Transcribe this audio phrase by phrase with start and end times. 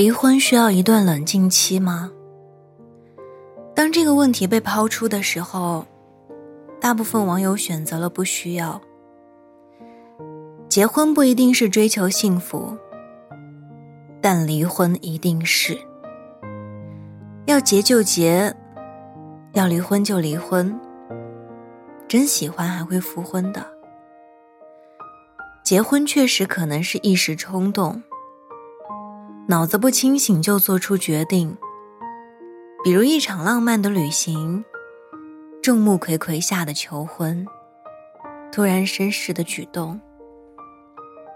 [0.00, 2.10] 离婚需要一段冷静期吗？
[3.74, 5.84] 当这个问题被抛出的时候，
[6.80, 8.80] 大部分网友选择了不需要。
[10.70, 12.74] 结婚不一定是追求幸福，
[14.22, 15.78] 但离婚一定是。
[17.44, 18.56] 要结就结，
[19.52, 20.80] 要离婚就离婚。
[22.08, 23.62] 真喜欢还会复婚的。
[25.62, 28.02] 结婚确实可能是一时冲动。
[29.50, 31.58] 脑子不清醒就做出决定，
[32.84, 34.64] 比如一场浪漫的旅行，
[35.60, 37.44] 众目睽睽下的求婚，
[38.52, 40.00] 突然绅士的举动，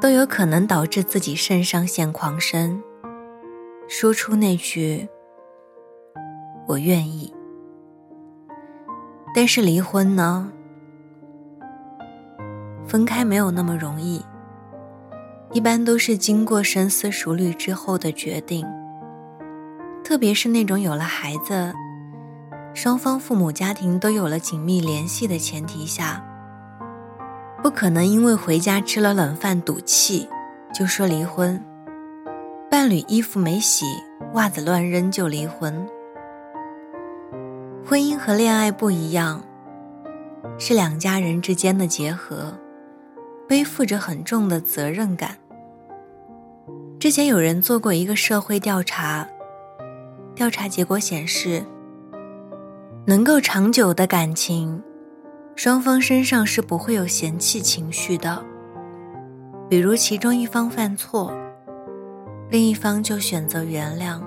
[0.00, 2.80] 都有可能导致自己肾上腺狂升，
[3.88, 5.08] 说出那句
[6.68, 7.34] “我愿意”。
[9.34, 10.52] 但是离婚呢？
[12.86, 14.24] 分开没有那么容易。
[15.56, 18.66] 一般都是经过深思熟虑之后的决定，
[20.04, 21.72] 特别是那种有了孩子，
[22.74, 26.22] 双方父母家庭都有了紧密联系的前提下，
[27.62, 30.28] 不可能因为回家吃了冷饭赌气
[30.74, 31.58] 就说离婚，
[32.70, 33.86] 伴侣衣服没洗、
[34.34, 35.88] 袜子乱扔就离婚。
[37.82, 39.42] 婚姻和恋爱不一样，
[40.58, 42.52] 是两家人之间的结合。
[43.48, 45.38] 背负着很重的责任感。
[46.98, 49.28] 之前有人做过一个社会调查，
[50.34, 51.62] 调查结果显示，
[53.04, 54.82] 能够长久的感情，
[55.54, 58.42] 双方身上是不会有嫌弃情绪的。
[59.68, 61.30] 比如其中一方犯错，
[62.48, 64.18] 另一方就选择原谅，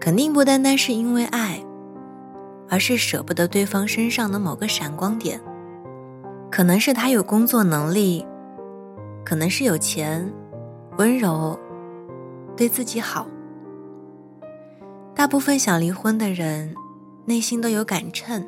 [0.00, 1.62] 肯定不单单是因为爱，
[2.66, 5.38] 而是舍不得对方身上的某个闪光点。
[6.50, 8.26] 可能是他有工作能力，
[9.22, 10.32] 可能是有钱、
[11.00, 11.58] 温柔、
[12.54, 13.26] 对自己好。
[15.14, 16.74] 大部分想离婚的人，
[17.24, 18.46] 内心都有杆秤，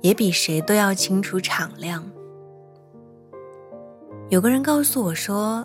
[0.00, 2.04] 也比谁都要清楚敞亮。
[4.28, 5.64] 有个人告诉我说，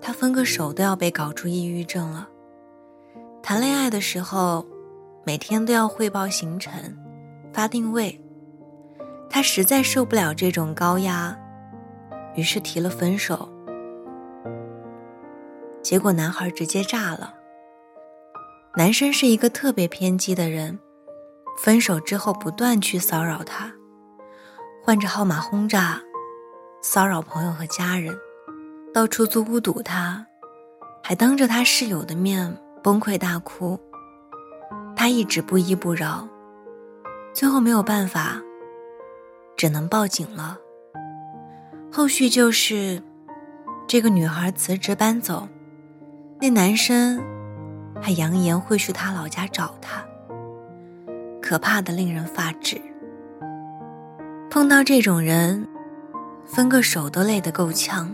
[0.00, 2.28] 他分个手都要被搞出抑郁症了。
[3.40, 4.66] 谈恋爱的时候，
[5.24, 6.72] 每天都要汇报行程、
[7.52, 8.20] 发定位。
[9.28, 11.38] 他实在受不了这种高压，
[12.34, 13.48] 于是提了分手。
[15.82, 17.34] 结果男孩直接炸了。
[18.76, 20.78] 男生是一个特别偏激的人，
[21.58, 23.72] 分手之后不断去骚扰她，
[24.82, 26.00] 换着号码轰炸，
[26.82, 28.16] 骚扰朋友和家人，
[28.94, 30.24] 到出租屋堵他，
[31.02, 33.78] 还当着他室友的面崩溃大哭。
[34.94, 36.28] 他一直不依不饶，
[37.32, 38.40] 最后没有办法。
[39.56, 40.58] 只能报警了。
[41.92, 43.02] 后续就是，
[43.86, 45.46] 这个女孩辞职搬走，
[46.40, 47.22] 那男生
[48.00, 50.02] 还扬言会去她老家找她。
[51.42, 52.80] 可怕的令人发指。
[54.50, 55.66] 碰到这种人，
[56.44, 58.10] 分个手都累得够呛，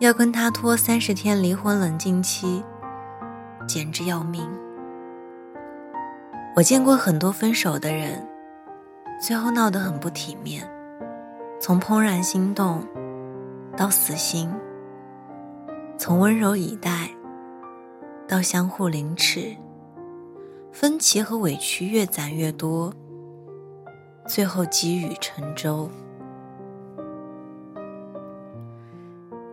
[0.00, 2.62] 要跟他拖三十天离婚冷静期，
[3.66, 4.48] 简直要命。
[6.56, 8.24] 我见过很多分手的人。
[9.20, 10.68] 最后闹得很不体面，
[11.60, 12.84] 从怦然心动
[13.76, 14.52] 到死心，
[16.06, 17.08] 从温柔以待
[18.28, 19.56] 到相互凌迟，
[20.70, 22.92] 分歧和委屈越攒越多，
[24.26, 25.88] 最后积雨成舟。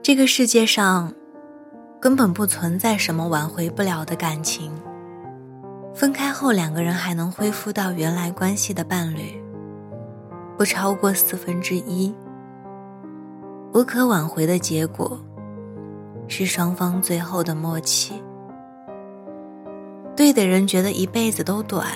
[0.03, 1.13] 这个世界上
[2.01, 4.73] 根本不存在什么挽回不了的感情，
[5.95, 9.41] 分开后两个人还能恢复到原来关系的伴侣。
[10.57, 12.13] 不超过四分之一，
[13.73, 15.17] 无可挽回的结果
[16.27, 18.21] 是双方最后的默契。
[20.15, 21.87] 对的人觉得一辈子都短，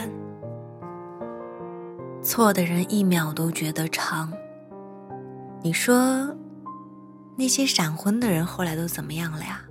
[2.21, 4.31] 错的人一秒都觉得长。
[5.61, 6.33] 你说，
[7.35, 9.61] 那些闪婚的人后来都怎么样了呀？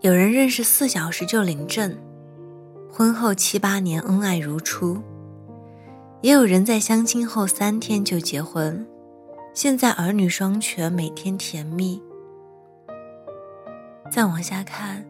[0.00, 1.96] 有人认识四小时就领证，
[2.90, 4.98] 婚后七八年恩爱如初。
[6.20, 8.86] 也有人在相亲后三天就结婚，
[9.52, 12.02] 现在儿女双全，每天甜蜜。
[14.14, 15.04] 再往下看，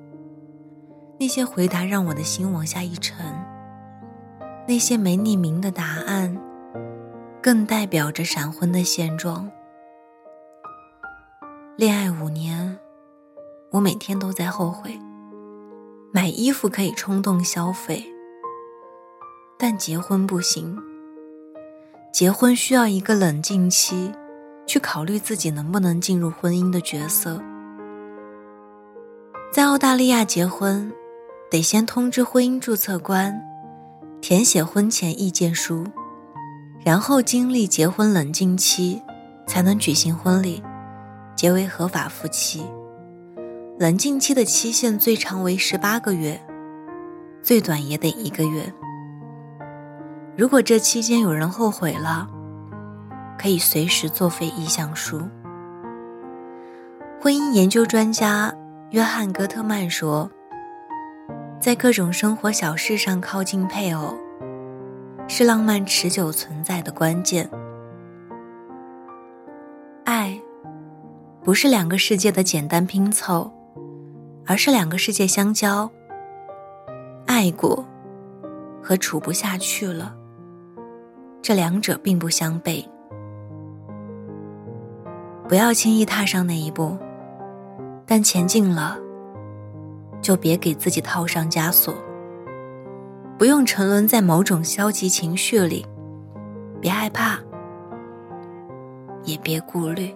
[1.21, 3.15] 那些回答让我的心往下一沉。
[4.67, 6.35] 那些没匿名的答案，
[7.43, 9.51] 更代表着闪婚的现状。
[11.77, 12.79] 恋爱五年，
[13.73, 14.99] 我每天都在后悔。
[16.11, 18.03] 买衣服可以冲动消费，
[19.59, 20.79] 但结婚不行。
[22.11, 24.11] 结婚需要一个冷静期，
[24.67, 27.39] 去考虑自己能不能进入婚姻的角色。
[29.55, 30.93] 在澳大利亚结婚，
[31.49, 33.41] 得先通知婚姻注册官，
[34.21, 35.87] 填写婚前意见书，
[36.85, 39.01] 然后经历结婚冷静期，
[39.47, 40.61] 才能举行婚礼，
[41.37, 42.67] 结为合法夫妻。
[43.79, 46.45] 冷静期的期限最长为十八个月，
[47.41, 48.75] 最短也得一个月。
[50.37, 52.27] 如果这期间有人后悔了，
[53.39, 55.23] 可以随时作废意向书。
[57.21, 58.53] 婚姻研究专家
[58.95, 60.31] 约翰·戈特曼说
[61.59, 64.17] ：“在各种生活小事上靠近配偶，
[65.27, 67.51] 是浪漫持久存在的关键。
[70.05, 70.41] 爱，
[71.43, 73.53] 不是两个世界的简单拼凑。”
[74.47, 75.91] 而是两个世界相交，
[77.27, 77.85] 爱过
[78.81, 80.15] 和处不下去了，
[81.43, 82.85] 这两者并不相悖。
[85.49, 86.97] 不要轻易踏上那一步，
[88.07, 88.99] 但前进了，
[90.21, 91.95] 就别给自己套上枷锁。
[93.37, 95.85] 不用沉沦在某种消极情绪里，
[96.81, 97.39] 别害怕，
[99.25, 100.15] 也别顾虑，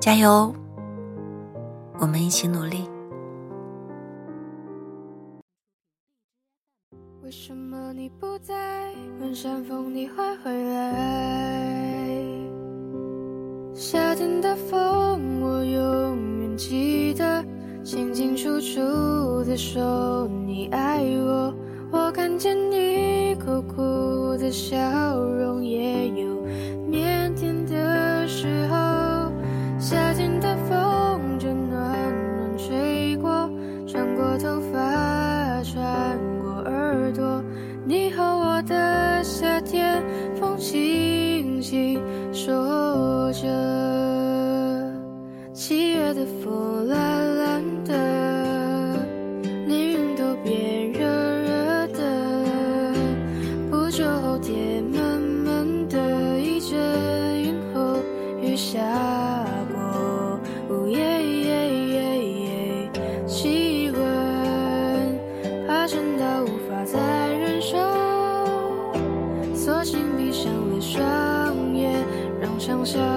[0.00, 0.54] 加油！
[1.98, 2.88] 我们一起努力。
[7.22, 8.90] 为什么你不在？
[9.20, 12.08] 问山风你会回来？
[13.74, 16.01] 夏天的风，我永
[16.56, 17.44] 记得，
[17.82, 21.54] 清清楚楚的说你爱我。
[21.90, 24.76] 我看见你苦苦的笑
[25.18, 26.46] 容，也有
[26.90, 29.32] 腼腆的时候。
[29.78, 31.80] 夏天的风正暖
[32.36, 33.50] 暖吹过，
[33.86, 34.22] 穿过。
[34.38, 37.44] 头发穿过耳朵，
[37.84, 40.02] 你和我的夏天，
[40.34, 42.00] 风轻轻
[42.32, 43.61] 说着。
[46.84, 49.06] 懒懒的
[49.66, 52.94] 连云都变热热的
[53.70, 57.98] 不久后天闷闷的一阵云后
[58.40, 58.80] 雨下
[59.72, 61.22] 过 woo yeah
[63.26, 65.18] 气温
[65.66, 66.98] 爬升到无法再
[67.32, 67.76] 忍受
[69.54, 72.04] 索性闭上了双眼
[72.40, 73.11] 让想象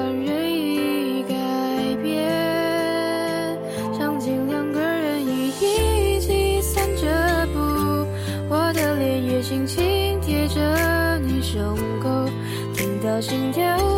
[11.55, 12.29] 胸口，
[12.73, 13.94] 听到心跳。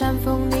[0.00, 0.59] 山峰，里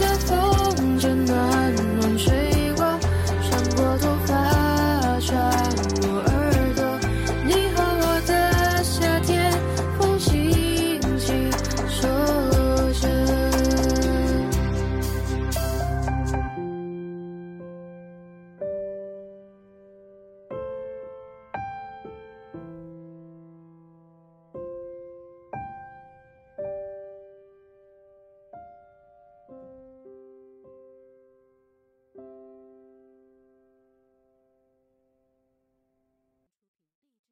[0.00, 0.49] wonderful.